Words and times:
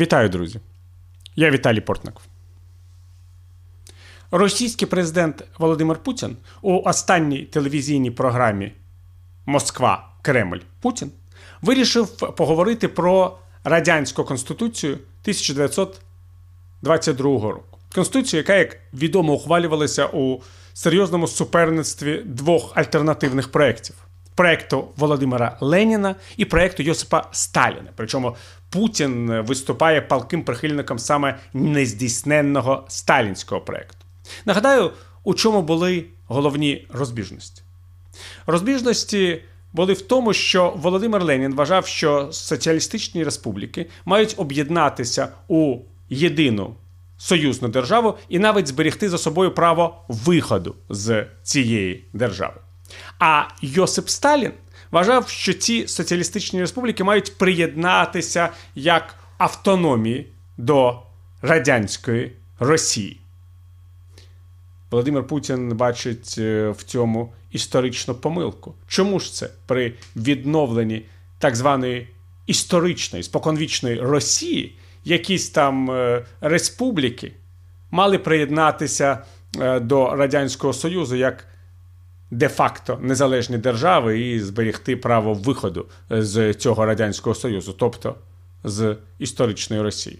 Вітаю, 0.00 0.28
друзі! 0.28 0.60
Я 1.36 1.50
Віталій 1.50 1.80
Портников. 1.80 2.22
Російський 4.30 4.88
президент 4.88 5.44
Володимир 5.58 5.98
Путін 5.98 6.36
у 6.62 6.78
останній 6.78 7.44
телевізійній 7.44 8.10
програмі 8.10 8.72
Москва 9.46 10.08
Кремль 10.22 10.58
Путін 10.80 11.10
вирішив 11.62 12.16
поговорити 12.16 12.88
про 12.88 13.38
радянську 13.64 14.24
конституцію 14.24 14.92
1922 14.92 17.50
року. 17.50 17.78
Конституцію, 17.94 18.38
яка, 18.38 18.54
як 18.54 18.76
відомо, 18.92 19.32
ухвалювалася 19.32 20.06
у 20.06 20.42
серйозному 20.72 21.26
суперництві 21.26 22.22
двох 22.24 22.76
альтернативних 22.76 23.52
проєктів 23.52 24.03
проєкту 24.34 24.88
Володимира 24.96 25.56
Леніна 25.60 26.14
і 26.36 26.44
проєкту 26.44 26.82
Йосипа 26.82 27.28
Сталіна. 27.32 27.90
Причому 27.96 28.36
Путін 28.70 29.40
виступає 29.40 30.00
палким 30.00 30.42
прихильником 30.42 30.98
саме 30.98 31.38
нездійсненного 31.52 32.84
сталінського 32.88 33.60
проєкту. 33.60 33.98
Нагадаю, 34.44 34.90
у 35.24 35.34
чому 35.34 35.62
були 35.62 36.04
головні 36.26 36.86
розбіжності. 36.92 37.62
Розбіжності 38.46 39.42
були 39.72 39.92
в 39.92 40.02
тому, 40.02 40.32
що 40.32 40.74
Володимир 40.76 41.24
Ленін 41.24 41.54
вважав, 41.54 41.86
що 41.86 42.28
соціалістичні 42.32 43.24
республіки 43.24 43.86
мають 44.04 44.34
об'єднатися 44.36 45.28
у 45.48 45.78
єдину 46.08 46.74
союзну 47.16 47.68
державу 47.68 48.14
і 48.28 48.38
навіть 48.38 48.66
зберегти 48.66 49.08
за 49.08 49.18
собою 49.18 49.54
право 49.54 50.04
виходу 50.08 50.74
з 50.88 51.26
цієї 51.42 52.04
держави. 52.12 52.60
А 53.18 53.44
Йосип 53.62 54.08
Сталін 54.08 54.52
вважав, 54.90 55.28
що 55.28 55.54
ці 55.54 55.88
соціалістичні 55.88 56.60
республіки 56.60 57.04
мають 57.04 57.38
приєднатися 57.38 58.48
як 58.74 59.14
автономії 59.38 60.26
до 60.56 61.02
радянської 61.42 62.32
Росії. 62.58 63.20
Володимир 64.90 65.26
Путін 65.26 65.76
бачить 65.76 66.34
е, 66.38 66.68
в 66.70 66.82
цьому 66.82 67.32
історичну 67.50 68.14
помилку. 68.14 68.74
Чому 68.88 69.20
ж 69.20 69.32
це 69.32 69.50
при 69.66 69.92
відновленні 70.16 71.02
так 71.38 71.56
званої 71.56 72.08
історичної, 72.46 73.22
споконвічної 73.22 74.00
Росії 74.00 74.76
якісь 75.04 75.50
там 75.50 75.90
е, 75.90 76.24
республіки 76.40 77.32
мали 77.90 78.18
приєднатися 78.18 79.18
е, 79.60 79.80
до 79.80 80.16
Радянського 80.16 80.72
Союзу 80.72 81.16
як 81.16 81.46
де-факто 82.34 82.98
незалежні 83.02 83.58
держави 83.58 84.20
і 84.20 84.40
зберегти 84.40 84.96
право 84.96 85.34
виходу 85.34 85.86
з 86.10 86.54
цього 86.54 86.86
Радянського 86.86 87.34
Союзу, 87.34 87.74
тобто 87.78 88.14
з 88.64 88.96
історичної 89.18 89.82
Росії. 89.82 90.18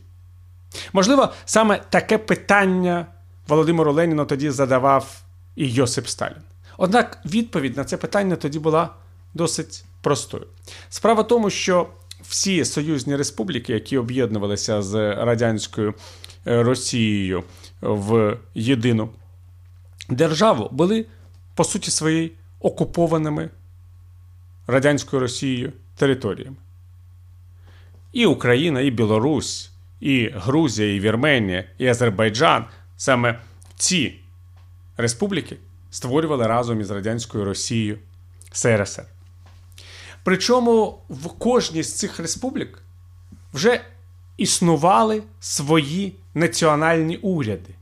Можливо, 0.92 1.28
саме 1.44 1.80
таке 1.90 2.18
питання 2.18 3.06
Володимиру 3.48 3.92
Леніну 3.92 4.24
тоді 4.24 4.50
задавав 4.50 5.22
і 5.56 5.68
Йосип 5.68 6.06
Сталін. 6.06 6.42
Однак 6.78 7.18
відповідь 7.24 7.76
на 7.76 7.84
це 7.84 7.96
питання 7.96 8.36
тоді 8.36 8.58
була 8.58 8.90
досить 9.34 9.84
простою. 10.00 10.46
Справа 10.88 11.22
в 11.22 11.28
тому, 11.28 11.50
що 11.50 11.88
всі 12.22 12.64
союзні 12.64 13.16
республіки, 13.16 13.72
які 13.72 13.98
об'єднувалися 13.98 14.82
з 14.82 15.14
радянською 15.14 15.94
е, 16.46 16.62
Росією 16.62 17.44
в 17.80 18.36
єдину 18.54 19.08
державу, 20.08 20.68
були 20.72 21.06
по 21.54 21.64
суті 21.64 21.90
своїй 21.90 22.32
окупованими 22.60 23.50
радянською 24.66 25.20
Росією 25.20 25.72
територіями. 25.96 26.56
І 28.12 28.26
Україна, 28.26 28.80
і 28.80 28.90
Білорусь, 28.90 29.70
і 30.00 30.30
Грузія, 30.34 30.94
і 30.94 31.00
Вірменія, 31.00 31.64
і 31.78 31.86
Азербайджан 31.86 32.64
саме 32.96 33.40
ці 33.76 34.20
республіки 34.96 35.56
створювали 35.90 36.46
разом 36.46 36.80
із 36.80 36.90
радянською 36.90 37.44
Росією 37.44 37.98
СРСР. 38.52 39.04
Причому 40.24 40.98
в 41.08 41.28
кожній 41.28 41.82
з 41.82 41.98
цих 41.98 42.18
республік 42.18 42.82
вже 43.52 43.80
існували 44.36 45.22
свої 45.40 46.16
національні 46.34 47.16
уряди. 47.16 47.74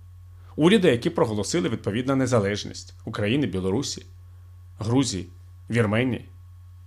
Уряди, 0.57 0.89
які 0.89 1.11
проголосили 1.11 1.69
відповідну 1.69 2.17
незалежність 2.17 2.95
України, 3.05 3.47
Білорусі, 3.47 4.07
Грузії, 4.79 5.27
Вірменії, 5.71 6.29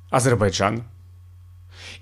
Азербайджану. 0.09 0.83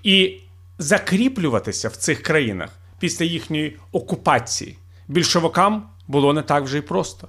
І 0.02 0.40
закріплюватися 0.78 1.88
в 1.88 1.96
цих 1.96 2.22
країнах 2.22 2.70
після 2.98 3.24
їхньої 3.24 3.76
окупації 3.92 4.78
більшовикам 5.08 5.88
було 6.08 6.32
не 6.32 6.42
так 6.42 6.64
вже 6.64 6.78
й 6.78 6.82
просто. 6.82 7.28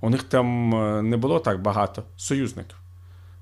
У 0.00 0.10
них 0.10 0.22
там 0.22 0.74
е, 0.74 1.02
не 1.02 1.16
було 1.16 1.38
так 1.40 1.62
багато 1.62 2.02
союзників. 2.16 2.76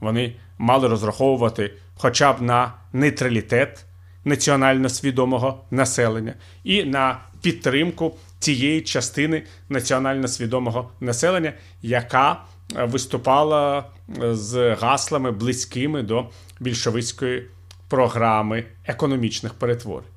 Вони 0.00 0.36
мали 0.58 0.88
розраховувати 0.88 1.74
хоча 1.94 2.32
б 2.32 2.42
на 2.42 2.74
нейтралітет 2.92 3.86
національно 4.24 4.88
свідомого 4.88 5.64
населення 5.70 6.34
і 6.64 6.84
на 6.84 7.20
підтримку 7.42 8.16
тієї 8.40 8.80
частини 8.80 9.42
національно 9.68 10.28
свідомого 10.28 10.90
населення, 11.00 11.52
яка 11.82 12.44
е, 12.76 12.84
виступала 12.84 13.78
е, 14.22 14.34
з 14.34 14.74
гаслами 14.74 15.30
близькими 15.30 16.02
до 16.02 16.28
більшовицької 16.60 17.46
програми 17.88 18.64
економічних 18.86 19.54
перетворень. 19.54 20.08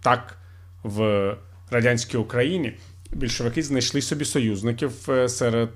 Так, 0.00 0.38
в 0.82 1.36
радянській 1.70 2.16
Україні 2.16 2.76
більшовики 3.10 3.62
знайшли 3.62 4.02
собі 4.02 4.24
союзників 4.24 4.92
е, 5.08 5.28
серед 5.28 5.70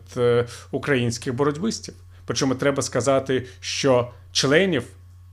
українських 0.70 1.34
боротьбистів. 1.34 1.94
Причому 2.24 2.54
треба 2.54 2.82
сказати, 2.82 3.46
що 3.60 4.10
членів 4.32 4.84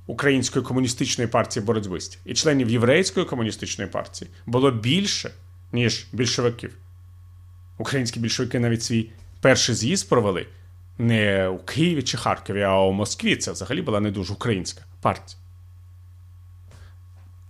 Української 0.07 0.65
комуністичної 0.65 1.27
партії 1.27 1.65
боротьбистів 1.65 2.21
і 2.25 2.33
членів 2.33 2.69
Єврейської 2.69 3.25
комуністичної 3.25 3.89
партії 3.89 4.31
було 4.45 4.71
більше, 4.71 5.31
ніж 5.73 6.07
більшовиків. 6.13 6.77
Українські 7.77 8.19
більшовики 8.19 8.59
навіть 8.59 8.83
свій 8.83 9.09
перший 9.41 9.75
з'їзд 9.75 10.09
провели 10.09 10.47
не 10.97 11.47
у 11.47 11.57
Києві 11.57 12.03
чи 12.03 12.17
Харкові, 12.17 12.61
а 12.61 12.79
у 12.79 12.91
Москві. 12.91 13.35
Це 13.35 13.51
взагалі 13.51 13.81
була 13.81 13.99
не 13.99 14.11
дуже 14.11 14.33
українська 14.33 14.81
партія. 15.01 15.39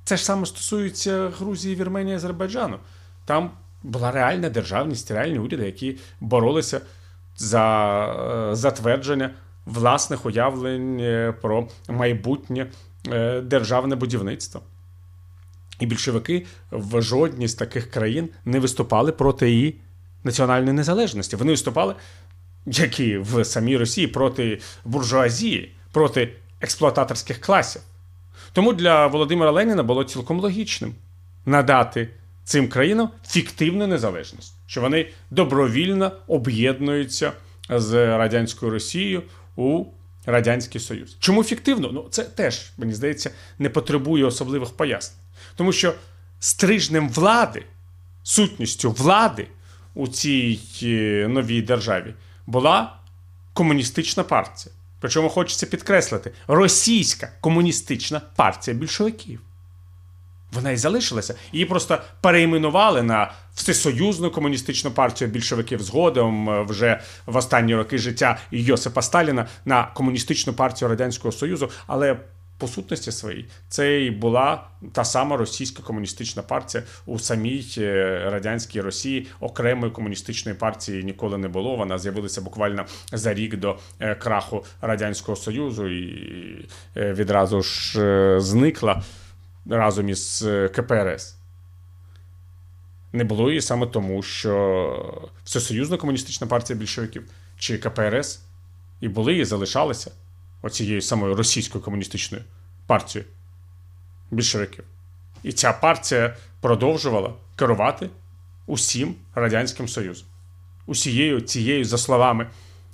Це 0.04 0.18
ж 0.18 0.26
саме 0.26 0.46
стосується 0.46 1.30
Грузії, 1.30 1.76
Вірменії, 1.76 2.16
Азербайджану. 2.16 2.80
Там 3.26 3.52
була 3.84 4.12
реальна 4.12 4.50
державність, 4.50 5.12
реальні 5.12 5.40
уряди, 5.40 5.66
які 5.66 5.98
боролися 6.20 6.82
за 7.38 8.06
е, 8.52 8.56
затвердження 8.56 9.30
власних 9.66 10.26
уявлень 10.26 11.00
е, 11.00 11.34
про 11.42 11.68
майбутнє 11.90 12.68
е, 13.12 13.42
державне 13.42 13.96
будівництво. 13.96 14.62
І 15.84 15.86
більшовики 15.86 16.46
в 16.72 17.02
жодній 17.02 17.48
з 17.48 17.54
таких 17.54 17.92
країн 17.92 18.30
не 18.46 18.60
виступали 18.60 19.12
проти 19.12 19.52
її 19.52 19.76
національної 20.24 20.74
незалежності. 20.74 21.36
Вони 21.36 21.52
виступали, 21.52 21.96
як 22.66 23.00
і 23.00 23.18
в 23.18 23.46
самій 23.46 23.78
Росії, 23.78 24.08
проти 24.08 24.60
буржуазії, 24.86 25.72
проти 25.92 26.34
експлуататорських 26.62 27.42
класів. 27.42 27.82
Тому 28.54 28.74
для 28.74 29.08
Володимира 29.08 29.52
Леніна 29.52 29.84
було 29.84 30.04
цілком 30.04 30.40
логічним 30.40 30.96
надати 31.46 32.10
цим 32.44 32.68
країнам 32.68 33.10
фіктивну 33.28 33.88
незалежність, 33.88 34.54
що 34.68 34.82
вони 34.82 35.10
добровільно 35.32 36.12
об'єднуються 36.28 37.32
з 37.70 38.18
радянською 38.18 38.72
Росією 38.72 39.24
у 39.56 39.86
Радянський 40.26 40.82
Союз. 40.82 41.18
Чому 41.20 41.44
фіктивно? 41.44 41.90
Ну, 41.94 42.08
це 42.10 42.24
теж, 42.24 42.72
мені 42.78 42.94
здається, 42.94 43.32
не 43.60 43.70
потребує 43.70 44.26
особливих 44.26 44.70
пояснень. 44.70 45.23
Тому 45.56 45.72
що 45.72 45.94
стрижнем 46.40 47.10
влади, 47.10 47.66
сутністю 48.24 48.92
влади 48.92 49.48
у 49.94 50.08
цій 50.08 50.60
е, 50.84 51.28
новій 51.28 51.62
державі 51.62 52.14
була 52.48 52.96
комуністична 53.54 54.24
партія. 54.24 54.76
Причому 55.00 55.30
хочеться 55.30 55.66
підкреслити 55.66 56.32
російська 56.48 57.32
комуністична 57.42 58.22
партія 58.36 58.78
більшовиків. 58.78 59.42
Вона 60.54 60.72
і 60.72 60.78
залишилася. 60.78 61.36
Її 61.52 61.66
просто 61.66 62.02
перейменували 62.22 63.04
на 63.04 63.32
всесоюзну 63.54 64.32
комуністичну 64.32 64.92
партію 64.92 65.30
більшовиків 65.32 65.82
згодом 65.82 66.50
е, 66.50 66.64
вже 66.64 67.02
в 67.26 67.38
останні 67.38 67.76
роки 67.76 67.98
життя 67.98 68.40
Йосипа 68.52 69.02
Сталіна 69.02 69.48
на 69.66 69.84
комуністичну 69.84 70.54
партію 70.54 70.90
Радянського 70.90 71.32
Союзу. 71.32 71.70
Але 71.88 72.20
по 72.64 72.68
сутності 72.68 73.12
своїй 73.12 73.46
це 73.70 74.02
і 74.02 74.12
була 74.12 74.68
та 74.92 75.04
сама 75.04 75.38
російська 75.38 75.84
комуністична 75.84 76.44
партія 76.44 76.84
у 77.06 77.20
самій 77.20 77.66
е, 77.78 78.22
радянській 78.32 78.82
Росії 78.82 79.28
окремої 79.40 79.92
комуністичної 79.92 80.58
партії 80.58 81.04
ніколи 81.04 81.38
не 81.38 81.48
було. 81.48 81.76
Вона 81.76 81.98
з'явилася 82.00 82.42
буквально 82.42 82.86
за 83.12 83.34
рік 83.34 83.56
до 83.56 83.78
е, 84.00 84.16
краху 84.16 84.66
радянського 84.82 85.36
союзу 85.36 85.88
і 85.88 86.70
відразу 86.96 87.62
ж 87.62 88.40
зникла 88.40 89.04
разом 89.70 90.10
із 90.10 90.44
е, 90.48 90.70
КПРС. 90.70 91.36
Не 93.14 93.24
було 93.24 93.50
її 93.50 93.62
саме 93.62 93.88
тому, 93.88 94.24
що 94.24 95.24
Всесоюзна 95.44 95.98
комуністична 95.98 96.48
партія 96.48 96.80
більшовиків 96.80 97.24
чи 97.58 97.78
КПРС 97.78 98.42
і 99.02 99.08
були, 99.08 99.38
і 99.38 99.46
залишалися 99.46 100.12
оцією 100.64 101.02
самою 101.02 101.36
російською 101.36 101.84
комуністичною 101.84 102.44
партією 102.88 103.30
більшовиків. 104.32 104.84
І 105.44 105.52
ця 105.52 105.74
партія 105.74 106.38
продовжувала 106.62 107.34
керувати 107.56 108.10
усім 108.66 109.16
Радянським 109.36 109.88
Союзом, 109.88 110.28
усією 110.86 111.42
цією, 111.42 111.86
за 111.86 111.98
словами 111.98 112.48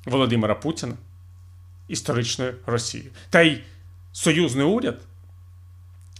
Володимира 0.06 0.56
Путіна, 0.56 0.94
історичною 1.88 2.56
Росією. 2.66 3.12
Та 3.30 3.42
й 3.42 3.63
союзний 4.12 4.66
уряд 4.66 5.00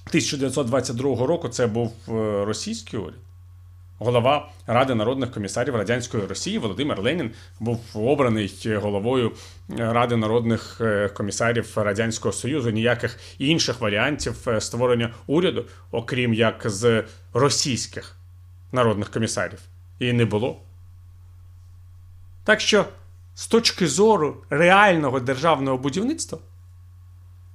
1922 0.08 1.26
року 1.26 1.50
це 1.50 1.68
був 1.68 1.94
е, 2.08 2.12
російський 2.46 3.00
уряд. 3.00 3.20
Голова 4.00 4.50
Ради 4.68 4.96
народних 4.96 5.32
комісарів 5.32 5.76
Радянської 5.76 6.26
Росії 6.26 6.58
Володимир 6.58 7.02
Ленін 7.02 7.32
був 7.60 7.80
обраний 7.94 8.78
головою 8.82 9.32
Ради 9.78 10.16
народних 10.16 10.78
е, 10.82 11.10
комісарів 11.10 11.74
Радянського 11.76 12.34
Союзу. 12.34 12.70
Ніяких 12.70 13.20
інших 13.38 13.82
варіантів 13.82 14.50
е, 14.50 14.62
створення 14.62 15.14
уряду, 15.28 15.66
окрім 15.92 16.34
як 16.34 16.62
з 16.66 17.04
російських 17.34 18.16
народних 18.72 19.10
комісарів, 19.10 19.60
і 20.00 20.14
не 20.14 20.26
було. 20.26 20.62
Так 22.44 22.62
що, 22.62 22.86
з 23.36 23.48
точки 23.48 23.88
зору 23.88 24.44
реального 24.50 25.20
державного 25.20 25.78
будівництва, 25.78 26.40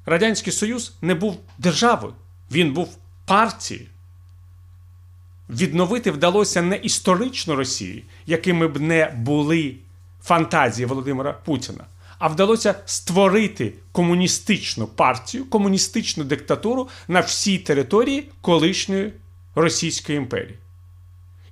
Радянський 0.07 0.53
Союз 0.53 0.97
не 1.03 1.15
був 1.15 1.41
державою, 1.59 2.15
він 2.51 2.73
був 2.73 2.99
партією 3.27 3.87
відновити 5.51 6.11
вдалося 6.11 6.63
не 6.63 6.77
історичну 6.77 7.57
Росію, 7.57 8.03
якими 8.27 8.69
б 8.69 8.81
не 8.81 9.15
були 9.19 9.75
фантазії 10.23 10.87
Володимира 10.87 11.33
Путіна, 11.33 11.85
а 12.19 12.29
вдалося 12.29 12.75
створити 12.85 13.73
комуністичну 13.93 14.87
партію, 14.87 15.45
комуністичну 15.45 16.25
диктатуру 16.25 16.89
на 17.09 17.21
всій 17.21 17.59
території 17.59 18.29
колишньої 18.41 19.13
Російської 19.55 20.19
імперії. 20.19 20.59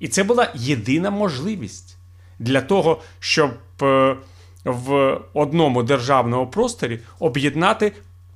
І 0.00 0.08
це 0.08 0.24
була 0.24 0.52
єдина 0.54 1.10
можливість 1.10 1.96
для 2.38 2.60
того, 2.60 3.00
щоб 3.20 3.50
е, 3.82 4.16
в 4.64 5.20
одному 5.32 5.82
державному 5.82 6.46
просторі 6.46 6.98
об'єднати 7.18 7.92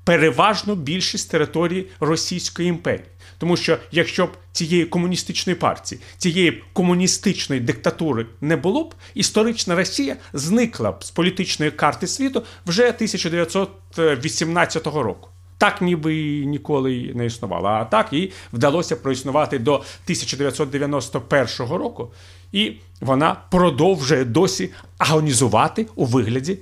переважну 0.06 0.74
більшість 0.74 1.30
території 1.30 1.86
Російської 2.00 2.68
імперії. 2.68 3.04
Тому 3.38 3.56
що 3.56 3.78
якщо 3.92 4.26
б 4.26 4.30
цієї 4.52 4.84
комуністичної 4.84 5.56
партії, 5.56 6.00
цієї 6.18 6.62
комуністичної 6.72 7.60
диктатури 7.60 8.26
не 8.40 8.56
було 8.56 8.84
б, 8.84 8.94
історична 9.14 9.74
Росія 9.74 10.16
зникла 10.32 10.92
б 10.92 11.04
з 11.04 11.10
політичної 11.10 11.70
карти 11.70 12.06
світу 12.06 12.42
вже 12.66 12.82
1918 12.82 14.86
року. 14.86 15.28
Так 15.58 15.82
ніби 15.82 16.16
і 16.16 16.46
ніколи 16.46 17.12
не 17.14 17.26
існувало. 17.26 17.68
А 17.68 17.84
так 17.84 18.12
їй 18.12 18.32
вдалося 18.52 18.96
проіснувати 18.96 19.58
до 19.58 19.74
1991 19.74 21.76
року, 21.76 22.12
і 22.52 22.72
вона 23.00 23.36
продовжує 23.50 24.24
досі 24.24 24.70
агонізувати 24.98 25.86
у 25.94 26.04
вигляді 26.04 26.58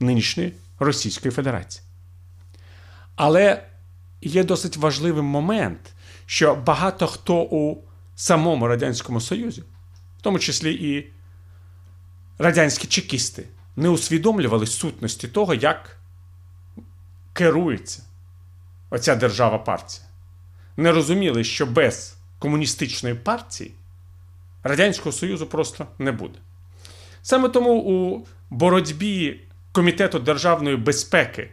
нинішньої 0.00 0.52
Російської 0.78 1.32
Федерації. 1.32 1.89
Але 3.16 3.62
є 4.20 4.44
досить 4.44 4.76
важливий 4.76 5.22
момент, 5.22 5.94
що 6.26 6.54
багато 6.54 7.06
хто 7.06 7.42
у 7.42 7.84
самому 8.14 8.66
Радянському 8.66 9.20
Союзі, 9.20 9.60
в 10.18 10.22
тому 10.22 10.38
числі 10.38 10.74
і 10.74 11.12
радянські 12.38 12.86
чекісти, 12.86 13.44
не 13.76 13.88
усвідомлювали 13.88 14.66
сутності 14.66 15.28
того, 15.28 15.54
як 15.54 15.96
керується 17.32 18.02
оця 18.90 19.16
держава 19.16 19.58
партія. 19.58 20.06
Не 20.76 20.92
розуміли, 20.92 21.44
що 21.44 21.66
без 21.66 22.16
комуністичної 22.38 23.14
партії 23.14 23.74
Радянського 24.62 25.12
Союзу 25.12 25.46
просто 25.46 25.86
не 25.98 26.12
буде. 26.12 26.38
Саме 27.22 27.48
тому 27.48 27.72
у 27.74 28.26
боротьбі 28.50 29.40
Комітету 29.72 30.18
державної 30.18 30.76
безпеки 30.76 31.50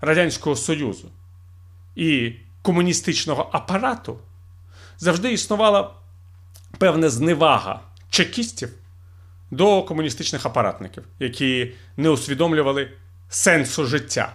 Радянського 0.00 0.56
Союзу 0.56 1.08
і 1.96 2.32
комуністичного 2.62 3.48
апарату 3.52 4.18
завжди 4.98 5.32
існувала 5.32 5.90
певна 6.78 7.10
зневага 7.10 7.80
чекістів 8.10 8.68
до 9.50 9.82
комуністичних 9.82 10.46
апаратників, 10.46 11.04
які 11.18 11.72
не 11.96 12.08
усвідомлювали 12.08 12.90
сенсу 13.28 13.86
життя, 13.86 14.32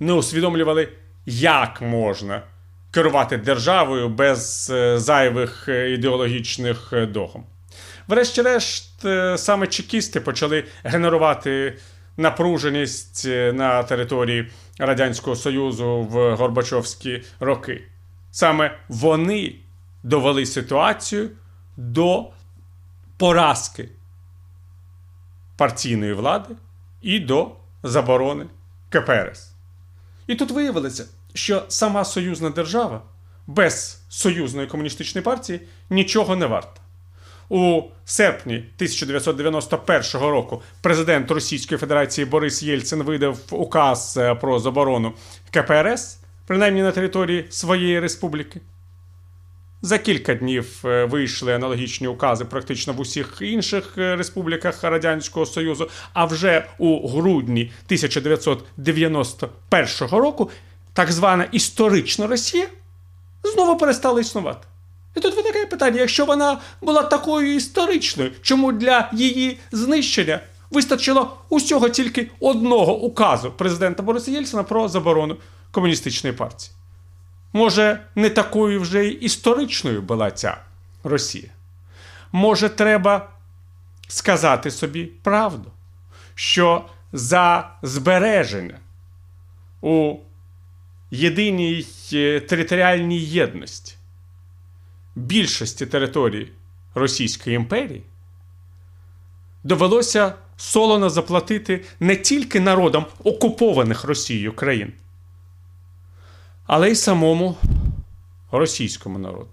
не 0.00 0.12
усвідомлювали, 0.12 0.88
як 1.26 1.82
можна 1.82 2.42
керувати 2.90 3.36
державою 3.36 4.08
без 4.08 4.70
е, 4.70 4.98
зайвих 4.98 5.68
е, 5.68 5.90
ідеологічних 5.90 6.92
е, 6.92 7.06
догм. 7.06 7.42
Врешті-решт, 8.08 9.06
саме 9.36 9.66
чекісти 9.66 10.20
почали 10.20 10.64
генерувати 10.84 11.78
напруженість 12.16 13.24
на 13.52 13.82
території 13.82 14.50
Радянського 14.78 15.36
Союзу 15.36 16.00
в 16.00 16.36
Горбачовські 16.36 17.22
роки. 17.40 17.82
Саме 18.30 18.78
вони 18.88 19.54
довели 20.02 20.46
ситуацію 20.46 21.30
до 21.76 22.30
поразки 23.16 23.88
партійної 25.56 26.12
влади 26.12 26.54
і 27.02 27.20
до 27.20 27.50
заборони 27.82 28.46
КПРС. 28.88 29.52
І 30.26 30.34
тут 30.34 30.50
виявилося, 30.50 31.06
що 31.34 31.64
сама 31.68 32.04
союзна 32.04 32.50
держава 32.50 33.02
без 33.46 34.02
союзної 34.08 34.66
комуністичної 34.66 35.24
партії 35.24 35.60
нічого 35.90 36.36
не 36.36 36.46
варта. 36.46 36.81
У 37.54 37.82
серпні 38.04 38.54
1991 38.54 40.20
року 40.20 40.62
президент 40.80 41.30
Російської 41.30 41.78
Федерації 41.78 42.24
Борис 42.24 42.62
Єльцин 42.62 43.02
видав 43.02 43.38
указ 43.50 44.18
е, 44.20 44.34
про 44.34 44.58
заборону 44.58 45.12
КПРС, 45.50 46.18
принаймні 46.46 46.82
на 46.82 46.92
території 46.92 47.46
своєї 47.50 48.00
республіки. 48.00 48.60
За 49.82 49.98
кілька 49.98 50.34
днів 50.34 50.82
е, 50.84 51.04
вийшли 51.04 51.54
аналогічні 51.54 52.06
укази 52.06 52.44
практично 52.44 52.92
в 52.92 53.00
усіх 53.00 53.38
інших 53.40 53.94
е, 53.98 54.16
республіках 54.16 54.84
Радянського 54.84 55.46
Союзу. 55.46 55.88
А 56.12 56.24
вже 56.24 56.66
у 56.78 57.08
грудні 57.08 57.72
1991 57.86 60.18
року 60.18 60.50
так 60.92 61.12
звана 61.12 61.44
історична 61.52 62.26
Росія 62.26 62.66
знову 63.42 63.76
перестала 63.76 64.20
існувати. 64.20 64.66
І 65.16 65.20
тут 65.20 65.36
виникає 65.36 65.66
питання: 65.66 66.00
якщо 66.00 66.26
вона 66.26 66.60
була 66.80 67.02
такою 67.02 67.54
історичною, 67.54 68.32
чому 68.42 68.72
для 68.72 69.10
її 69.12 69.58
знищення 69.72 70.40
вистачило 70.70 71.36
усього 71.48 71.88
тільки 71.88 72.30
одного 72.40 72.98
указу 72.98 73.50
президента 73.50 74.02
Бориса 74.02 74.30
Єльцина 74.30 74.62
про 74.62 74.88
заборону 74.88 75.36
комуністичної 75.70 76.36
партії? 76.36 76.72
Може, 77.52 78.00
не 78.14 78.30
такою 78.30 78.80
вже 78.80 79.04
й 79.04 79.18
історичною 79.20 80.02
була 80.02 80.30
ця 80.30 80.56
Росія? 81.04 81.48
Може, 82.32 82.68
треба 82.68 83.28
сказати 84.08 84.70
собі 84.70 85.04
правду, 85.04 85.70
що 86.34 86.84
за 87.12 87.70
збереження 87.82 88.78
у 89.80 90.16
єдиній 91.10 91.86
е, 92.12 92.40
територіальній 92.40 93.20
єдності 93.20 93.94
більшості 95.14 95.86
території 95.86 96.52
Російської 96.94 97.56
імперії 97.56 98.02
довелося 99.64 100.34
солоно 100.56 101.10
заплатити 101.10 101.84
не 102.00 102.16
тільки 102.16 102.60
народам 102.60 103.06
окупованих 103.24 104.04
Росією 104.04 104.52
країн, 104.52 104.92
але 106.66 106.90
й 106.90 106.94
самому 106.94 107.56
російському 108.52 109.18
народу. 109.18 109.50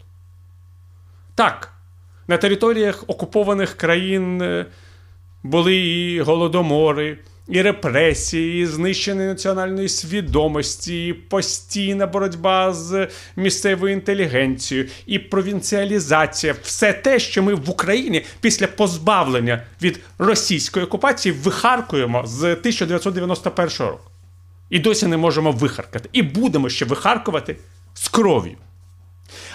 Так, 1.35 1.73
на 2.27 2.37
територіях 2.37 3.03
окупованих 3.07 3.73
країн 3.73 4.41
е, 4.41 4.65
були 5.43 5.75
і 5.75 6.21
голодомори 6.21 7.17
і 7.49 7.61
репресії, 7.61 8.63
і 8.63 8.65
знищення 8.65 9.25
національної 9.25 9.89
свідомості, 9.89 11.07
і 11.07 11.13
постійна 11.13 12.07
боротьба 12.07 12.73
з 12.73 13.07
місцевою 13.35 13.93
інтелігенцією, 13.93 14.87
і 15.05 15.19
провінціалізація 15.19 16.55
все 16.63 16.93
те, 16.93 17.19
що 17.19 17.43
ми 17.43 17.53
в 17.53 17.69
Україні 17.69 18.25
після 18.41 18.67
позбавлення 18.67 19.63
від 19.81 19.99
російської 20.17 20.85
окупації 20.85 21.33
вихаркуємо 21.33 22.23
з 22.25 22.43
1991 22.43 23.87
року. 23.87 24.09
І 24.69 24.79
досі 24.79 25.07
не 25.07 25.17
можемо 25.17 25.51
вихаркати. 25.51 26.09
І 26.13 26.21
будемо 26.21 26.69
ще 26.69 26.85
вихаркувати 26.85 27.57
з 27.93 28.07
кров'ю. 28.07 28.55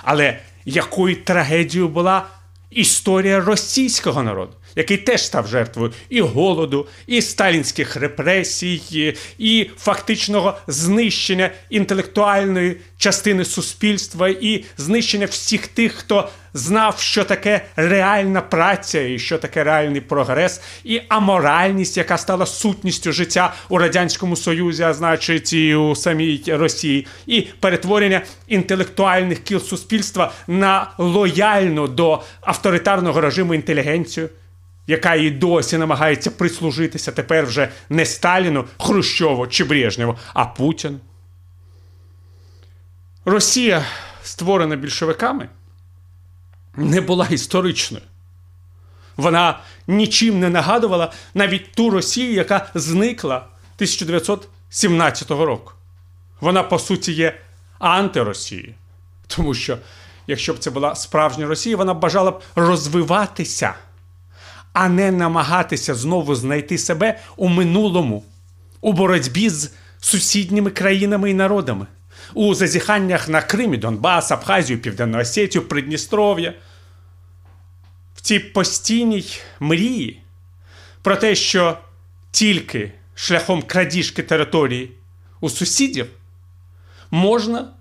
Але 0.03 0.39
якою 0.65 1.17
трагедією 1.17 1.89
була 1.89 2.27
історія 2.75 3.41
російського 3.41 4.23
народу, 4.23 4.53
який 4.77 4.97
теж 4.97 5.23
став 5.23 5.47
жертвою 5.47 5.93
і 6.09 6.21
голоду, 6.21 6.87
і 7.07 7.23
сталінських 7.23 7.97
репресій, 7.97 9.15
і 9.39 9.71
фактичного 9.79 10.59
знищення 10.67 11.51
інтелектуальної 11.71 12.77
частини 13.05 13.45
суспільства, 13.45 14.29
і 14.29 14.65
знищення 14.77 15.27
всіх 15.27 15.67
тих, 15.67 15.93
хто 15.93 16.29
знав, 16.55 16.99
що 16.99 17.25
таке 17.25 17.65
реальна 17.77 18.41
праця, 18.41 19.01
і 19.01 19.19
що 19.19 19.39
таке 19.39 19.65
реальний 19.65 20.01
прогрес, 20.01 20.61
і 20.85 21.01
аморальність, 21.09 21.97
яка 21.97 22.19
стала 22.19 22.47
сутністю 22.47 23.13
життя 23.13 23.55
у 23.69 23.79
радянському 23.79 24.37
союзі, 24.37 24.83
а 24.83 24.95
значить 24.95 25.53
і 25.53 25.75
у 25.75 25.97
самій 25.97 26.43
Росії, 26.47 27.07
і 27.27 27.41
перетворення 27.61 28.23
інтелектуальних 28.49 29.39
кіл 29.39 29.61
суспільства 29.61 30.33
на 30.47 30.91
лояльну 30.99 31.89
до 31.89 32.23
авторитарного 32.41 33.21
режиму 33.21 33.55
інтелігенцію. 33.55 34.29
Яка 34.87 35.15
і 35.15 35.31
досі 35.31 35.79
намагається 35.79 36.31
прислужитися 36.31 37.13
тепер 37.13 37.47
вже 37.47 37.69
не 37.89 38.07
Сталіну, 38.07 38.65
Хрущову 38.79 39.47
чи 39.47 39.65
Брежнєву, 39.65 40.17
а 40.35 40.45
Путіну. 40.45 41.01
Росія, 43.25 43.85
створена 44.23 44.77
більшовиками, 44.77 45.49
не 46.77 47.01
була 47.01 47.27
історичною. 47.31 48.05
Вона 49.17 49.61
нічим 49.87 50.41
не 50.41 50.51
нагадувала 50.51 51.13
навіть 51.35 51.73
ту 51.73 51.91
Росію, 51.91 52.33
яка 52.33 52.71
зникла 52.75 53.37
1917 53.37 55.31
року. 55.31 55.73
Вона, 56.41 56.63
по 56.63 56.79
суті, 56.79 57.13
є 57.13 57.41
антиросією. 57.79 58.75
Тому 59.27 59.55
що, 59.55 59.79
якщо 60.27 60.55
б 60.55 60.59
це 60.59 60.71
була 60.71 60.95
справжня 60.95 61.47
Росія, 61.47 61.77
вона 61.77 61.95
б 61.95 61.99
бажала 61.99 62.31
б 62.31 62.43
розвиватися, 62.55 63.75
а 64.73 64.89
не 64.89 65.11
намагатися 65.11 65.95
знову 65.95 66.35
знайти 66.35 66.79
себе 66.79 67.19
у 67.37 67.49
минулому, 67.49 68.25
у 68.81 68.93
боротьбі 68.93 69.51
з 69.51 69.73
сусідніми 70.01 70.71
країнами 70.71 71.31
і 71.31 71.35
народами 71.35 71.87
у 72.35 72.55
зазіханнях 72.55 73.29
на 73.29 73.43
Крим, 73.43 73.79
Донбас, 73.79 74.31
Абхазію, 74.31 74.79
Південну 74.79 75.19
Осетію, 75.19 75.69
Придністров'я. 75.69 76.55
В 78.17 78.21
цій 78.21 78.39
постійній 78.39 79.27
мрії 79.61 80.21
про 81.03 81.17
те, 81.17 81.35
що 81.35 81.79
тільки 82.31 82.93
шляхом 83.15 83.63
крадіжки 83.63 84.23
території 84.23 84.93
у 85.41 85.51
сусідів 85.51 86.07
можна 87.11 87.73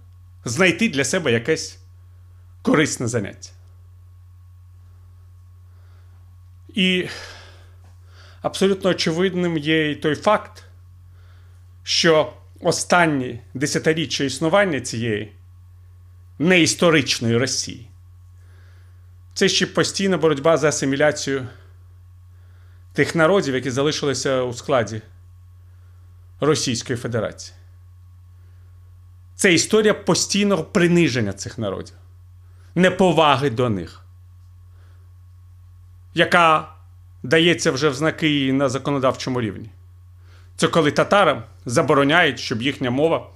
знайти 0.45 0.89
для 0.89 1.03
себе 1.03 1.31
якесь 1.31 1.79
корисне 2.61 3.07
заняття. 3.07 3.49
І 6.73 7.07
абсолютно 8.41 8.89
очевидним 8.89 9.57
є 9.57 9.91
і 9.91 9.95
той 9.95 10.15
факт, 10.15 10.63
що 11.83 12.33
останні 12.63 13.41
десятиріччя 13.53 14.23
існування 14.23 14.81
цієї 14.81 15.31
неісторичної 16.39 17.37
Росії. 17.37 17.87
Це 19.33 19.49
ще 19.49 19.67
постійна 19.67 20.17
боротьба 20.17 20.57
за 20.57 20.69
асиміляцію 20.69 21.47
тих 22.93 23.15
народів, 23.15 23.55
які 23.55 23.71
залишилися 23.71 24.41
у 24.41 24.53
складі 24.53 25.01
Російської 26.39 26.97
Федерації. 26.97 27.57
Це 29.35 29.53
історія 29.53 29.93
постійного 29.93 30.63
приниження 30.63 31.33
цих 31.33 31.57
народів, 31.57 31.95
неповаги 32.75 33.49
до 33.49 33.69
них, 33.69 34.05
яка 36.13 36.75
дається 37.23 37.71
вже 37.71 37.89
в 37.89 37.93
знаки 37.93 38.53
на 38.53 38.69
законодавчому 38.69 39.41
рівні. 39.41 39.69
Це 40.55 40.67
коли 40.67 40.91
татарам 40.91 41.43
забороняють, 41.65 42.39
щоб 42.39 42.61
їхня 42.61 42.91
мова 42.91 43.27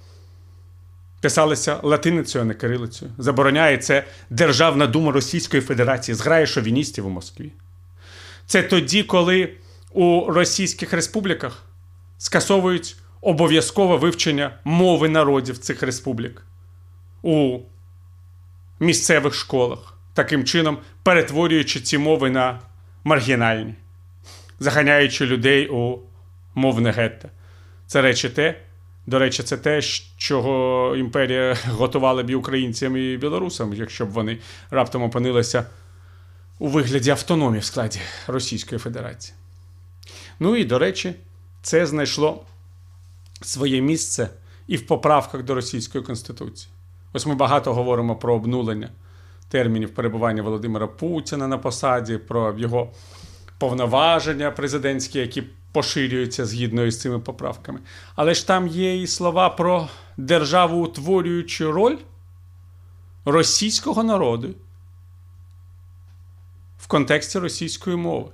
писалася 1.21 1.79
латиницею, 1.83 2.41
а 2.41 2.45
не 2.45 2.53
кирилицею. 2.53 3.11
Забороняє 3.17 3.77
це 3.77 4.03
Державна 4.29 4.87
дума 4.87 5.11
Російської 5.11 5.61
Федерації, 5.61 6.15
зграє 6.15 6.47
шовіністів 6.47 7.07
у 7.07 7.09
Москві. 7.09 7.51
Це 8.45 8.63
тоді, 8.63 9.03
коли 9.03 9.53
у 9.93 10.25
російських 10.31 10.93
республіках 10.93 11.63
скасовують 12.17 12.95
обов'язкове 13.21 13.97
вивчення 13.97 14.59
мови 14.63 15.09
народів 15.09 15.57
цих 15.57 15.83
республік 15.83 16.43
у 17.21 17.59
місцевих 18.79 19.33
школах, 19.33 19.97
таким 20.13 20.43
чином 20.45 20.77
перетворюючи 21.03 21.79
ці 21.79 21.97
мови 21.97 22.29
на 22.29 22.59
маргінальні, 23.03 23.73
заганяючи 24.59 25.25
людей 25.25 25.67
у 25.67 25.99
мовне 26.57 26.91
гетто. 26.91 27.29
Це 27.87 28.01
речі 28.01 28.29
те, 28.29 28.61
до 29.05 29.19
речі, 29.19 29.43
це 29.43 29.57
те, 29.57 29.81
чого 30.17 30.95
імперія 30.95 31.57
готувала 31.67 32.23
б 32.23 32.29
і 32.29 32.35
українцям 32.35 32.97
і 32.97 33.17
білорусам, 33.17 33.73
якщо 33.73 34.05
б 34.05 34.09
вони 34.09 34.37
раптом 34.69 35.03
опинилися 35.03 35.65
у 36.59 36.67
вигляді 36.67 37.09
автономії 37.09 37.59
в 37.59 37.63
складі 37.63 37.99
Російської 38.27 38.79
Федерації. 38.79 39.35
Ну 40.39 40.55
і, 40.55 40.65
до 40.65 40.79
речі, 40.79 41.15
це 41.61 41.85
знайшло 41.85 42.45
своє 43.41 43.81
місце 43.81 44.29
і 44.67 44.77
в 44.77 44.87
поправках 44.87 45.43
до 45.43 45.55
Російської 45.55 46.03
Конституції. 46.03 46.71
Ось 47.13 47.25
ми 47.25 47.35
багато 47.35 47.73
говоримо 47.73 48.15
про 48.15 48.35
обнулення 48.35 48.89
термінів 49.49 49.93
перебування 49.93 50.43
Володимира 50.43 50.87
Путіна 50.87 51.47
на 51.47 51.57
посаді, 51.57 52.17
про 52.17 52.55
його 52.57 52.91
повноваження 53.57 54.51
президентські, 54.51 55.19
які 55.19 55.43
поширюються 55.71 56.45
згідно 56.45 56.85
із 56.85 57.01
цими 57.01 57.19
поправками. 57.19 57.79
Але 58.15 58.33
ж 58.33 58.47
там 58.47 58.67
є 58.67 59.01
і 59.01 59.07
слова 59.07 59.49
про 59.49 59.89
державу 60.17 60.83
утворюючу 60.83 61.71
роль 61.71 61.97
російського 63.25 64.03
народу 64.03 64.55
в 66.77 66.87
контексті 66.87 67.39
російської 67.39 67.95
мови. 67.95 68.31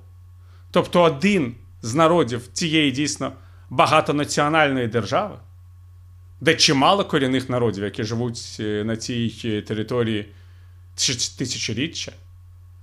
Тобто 0.72 1.02
один 1.02 1.56
з 1.82 1.96
народів 1.96 2.48
цієї 2.54 2.92
дійсно 2.92 3.32
багатонаціональної 3.70 4.88
держави, 4.88 5.36
де 6.42 6.56
чимало 6.56 7.06
корінних 7.06 7.50
народів, 7.50 7.84
які 7.84 8.04
живуть 8.04 8.58
е, 8.60 8.84
на 8.84 8.98
цій 8.98 9.42
е, 9.46 9.62
території 9.62 10.34
тисячоріччя, 11.38 12.12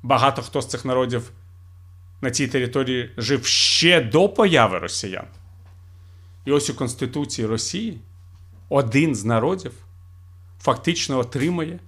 багато 0.02 0.42
хто 0.42 0.62
з 0.62 0.66
цих 0.66 0.84
народів 0.84 1.32
на 2.20 2.30
цій 2.30 2.48
території 2.48 3.10
жив 3.16 3.46
ще 3.46 4.00
до 4.00 4.28
появи 4.28 4.78
росіян. 4.78 5.26
І 6.44 6.52
ось 6.52 6.70
у 6.70 6.74
Конституції 6.74 7.46
Росії 7.46 8.00
один 8.68 9.14
з 9.14 9.24
народів 9.24 9.72
фактично 10.60 11.18
отримує 11.18 11.78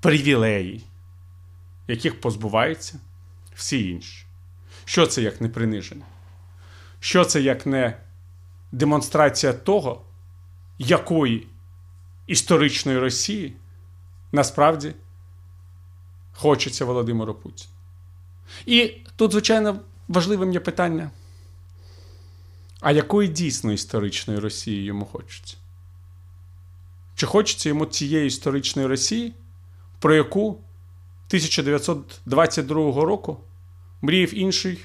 привілеї, 0.00 0.84
яких 1.88 2.20
позбуваються 2.20 3.00
всі 3.54 3.90
інші. 3.90 4.26
Що 4.84 5.06
це 5.06 5.22
як 5.22 5.40
не 5.40 5.48
приниження? 5.48 6.04
Що 7.00 7.24
це 7.24 7.40
як 7.40 7.66
не 7.66 7.96
демонстрація 8.72 9.52
того, 9.52 10.02
якої 10.78 11.46
історичної 12.26 12.98
Росії 12.98 13.52
насправді 14.32 14.94
хочеться 16.32 16.84
Володимиру 16.84 17.34
Путіну? 17.34 17.75
І 18.66 18.92
тут, 19.16 19.32
звичайно, 19.32 19.80
важливим 20.08 20.52
є 20.52 20.60
питання: 20.60 21.10
а 22.80 22.92
якої 22.92 23.28
дійсно 23.28 23.72
історичної 23.72 24.40
Росії 24.40 24.84
йому 24.84 25.04
хочеться? 25.04 25.56
Чи 27.14 27.26
хочеться 27.26 27.68
йому 27.68 27.86
цієї 27.86 28.26
історичної 28.26 28.88
Росії, 28.88 29.32
про 29.98 30.14
яку 30.14 30.48
1922 30.48 33.04
року 33.04 33.40
мріяв 34.02 34.34
інший 34.34 34.78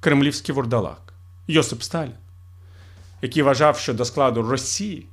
кремлівський 0.00 0.54
вурдалак 0.54 1.14
Йосип 1.48 1.82
Сталін, 1.82 2.14
який 3.22 3.42
вважав, 3.42 3.78
що 3.78 3.94
до 3.94 4.04
складу 4.04 4.42
Росії 4.42 5.06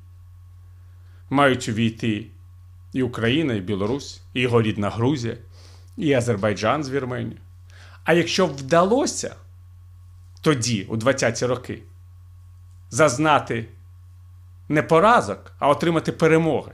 мають 1.30 1.68
увійти 1.68 2.26
і 2.92 3.02
Україна, 3.02 3.54
і 3.54 3.60
Білорусь, 3.60 4.22
і 4.34 4.40
його 4.40 4.62
рідна 4.62 4.90
Грузія, 4.90 5.36
і 5.96 6.12
Азербайджан 6.12 6.84
з 6.84 6.90
Вірменією. 6.90 7.38
А 8.04 8.12
якщо 8.12 8.46
вдалося 8.46 9.36
тоді, 10.40 10.86
у 10.88 10.96
20-ті 10.96 11.46
роки, 11.46 11.82
зазнати 12.90 13.66
не 14.68 14.82
поразок, 14.82 15.52
а 15.58 15.68
отримати 15.68 16.12
перемоги, 16.12 16.72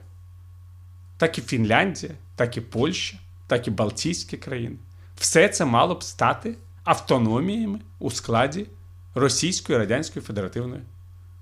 так 1.17 1.39
і 1.39 1.43
Фінляндія, 1.43 2.13
так 2.37 2.57
і 2.57 2.61
Польща, 2.61 3.19
так 3.47 3.69
і 3.69 3.71
Балтійські 3.71 4.37
країни, 4.37 4.77
все 5.17 5.49
це 5.49 5.65
мало 5.65 5.95
б 5.95 6.03
стати 6.03 6.55
автономіями 6.85 7.81
у 7.99 8.11
складі 8.11 8.67
Російської 9.15 9.79
Радянської 9.79 10.25
Федеративної 10.25 10.83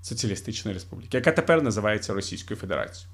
Соціалістичної 0.03 0.75
Республіки, 0.75 1.17
яка 1.17 1.33
тепер 1.33 1.63
називається 1.63 2.15
Російською 2.15 2.61
Федерацією. 2.61 3.11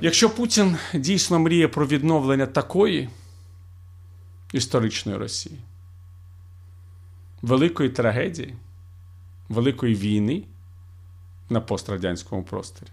Якщо 0.00 0.30
Путін 0.30 0.76
дійсно 0.94 1.38
мріє 1.38 1.68
про 1.68 1.86
відновлення 1.86 2.46
такої 2.46 3.08
історичної 4.54 5.18
Росії, 5.18 5.58
великої 7.42 7.90
трагедії, 7.90 8.54
великої 9.48 9.94
війни 9.94 10.42
на 11.50 11.60
пострадянському 11.60 12.42
просторі, 12.42 12.90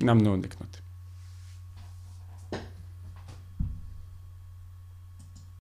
нам 0.00 0.18
не 0.18 0.30
уникнути. 0.30 0.78